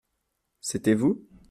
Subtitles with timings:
[0.61, 1.27] C’était vous?